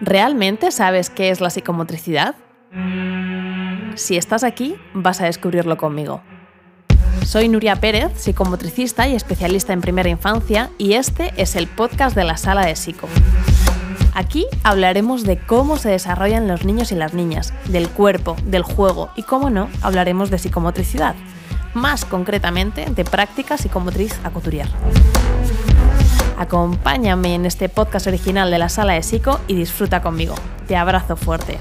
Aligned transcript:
¿Realmente 0.00 0.70
sabes 0.70 1.10
qué 1.10 1.30
es 1.30 1.40
la 1.40 1.50
psicomotricidad? 1.50 2.36
Si 3.96 4.16
estás 4.16 4.44
aquí, 4.44 4.76
vas 4.94 5.20
a 5.20 5.24
descubrirlo 5.24 5.76
conmigo. 5.76 6.22
Soy 7.24 7.48
Nuria 7.48 7.76
Pérez, 7.76 8.12
psicomotricista 8.14 9.08
y 9.08 9.16
especialista 9.16 9.72
en 9.72 9.80
primera 9.80 10.08
infancia, 10.08 10.70
y 10.78 10.92
este 10.92 11.32
es 11.36 11.56
el 11.56 11.66
podcast 11.66 12.14
de 12.14 12.24
la 12.24 12.36
Sala 12.36 12.64
de 12.64 12.76
Psico. 12.76 13.08
Aquí 14.14 14.46
hablaremos 14.62 15.24
de 15.24 15.38
cómo 15.38 15.76
se 15.76 15.90
desarrollan 15.90 16.48
los 16.48 16.64
niños 16.64 16.92
y 16.92 16.94
las 16.94 17.12
niñas, 17.12 17.52
del 17.68 17.88
cuerpo, 17.88 18.36
del 18.44 18.62
juego 18.62 19.10
y, 19.16 19.24
cómo 19.24 19.50
no, 19.50 19.68
hablaremos 19.82 20.30
de 20.30 20.38
psicomotricidad, 20.38 21.16
más 21.74 22.04
concretamente 22.04 22.86
de 22.86 23.04
práctica 23.04 23.58
psicomotriz 23.58 24.18
a. 24.24 24.68
Acompáñame 26.38 27.34
en 27.34 27.46
este 27.46 27.68
podcast 27.68 28.06
original 28.06 28.48
de 28.52 28.58
la 28.60 28.68
sala 28.68 28.92
de 28.92 29.02
Psico 29.02 29.40
y 29.48 29.56
disfruta 29.56 30.02
conmigo. 30.02 30.36
Te 30.68 30.76
abrazo 30.76 31.16
fuerte. 31.16 31.58